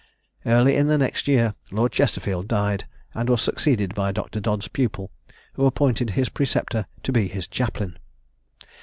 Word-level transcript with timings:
Early 0.47 0.77
in 0.77 0.87
the 0.87 0.97
next 0.97 1.27
year 1.27 1.53
Lord 1.69 1.91
Chesterfield 1.91 2.47
died, 2.47 2.87
and 3.13 3.29
was 3.29 3.43
succeeded 3.43 3.93
by 3.93 4.11
Dr. 4.11 4.39
Dodd's 4.39 4.67
pupil, 4.67 5.11
who 5.53 5.67
appointed 5.67 6.09
his 6.17 6.27
preceptor 6.27 6.87
to 7.03 7.11
be 7.11 7.27
his 7.27 7.45
chaplain. 7.45 7.99